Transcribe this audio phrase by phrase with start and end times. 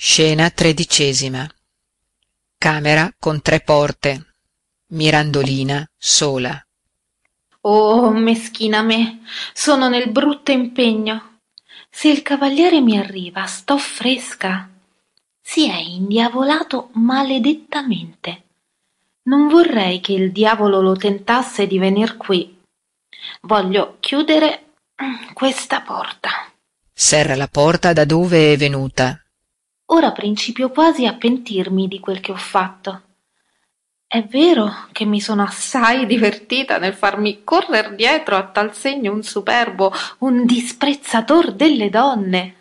[0.00, 1.44] scena tredicesima.
[2.56, 4.26] Camera con tre porte.
[4.90, 6.64] Mirandolina sola.
[7.62, 9.22] Oh meschina me
[9.52, 11.40] sono nel brutto impegno.
[11.90, 14.70] Se il cavaliere mi arriva sto fresca.
[15.40, 18.42] Si è indiavolato maledettamente.
[19.22, 22.56] Non vorrei che il diavolo lo tentasse di venir qui.
[23.40, 24.74] Voglio chiudere
[25.34, 26.30] questa porta.
[26.92, 29.20] Serra la porta da dove è venuta
[29.90, 33.02] ora principio quasi a pentirmi di quel che ho fatto.
[34.06, 39.22] È vero che mi sono assai divertita nel farmi correr dietro a tal segno un
[39.22, 42.56] superbo un disprezzator delle donne.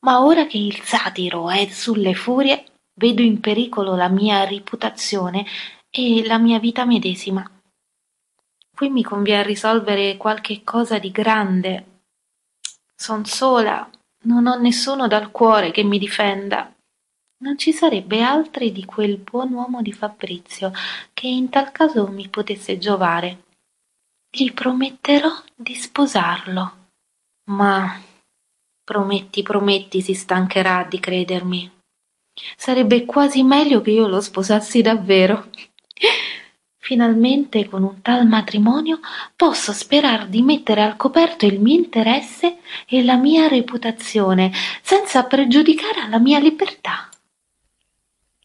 [0.00, 2.64] Ma ora che il satiro è sulle furie
[2.94, 5.46] vedo in pericolo la mia riputazione
[5.88, 7.48] e la mia vita medesima.
[8.74, 12.02] Qui mi convien risolvere qualche cosa di grande.
[12.94, 13.88] Son sola
[14.22, 16.72] non ho nessuno dal cuore che mi difenda.
[17.42, 20.72] Non ci sarebbe altri di quel buon uomo di fabrizio
[21.14, 23.44] che in tal caso mi potesse giovare.
[24.30, 26.88] Gli prometterò di sposarlo.
[27.50, 27.98] Ma
[28.84, 31.70] prometti prometti si stancherà di credermi.
[32.56, 35.50] Sarebbe quasi meglio che io lo sposassi davvero
[36.90, 38.98] finalmente con un tal matrimonio
[39.36, 42.56] posso sperar di mettere al coperto il mio interesse
[42.88, 44.50] e la mia reputazione
[44.82, 47.09] senza pregiudicare alla mia libertà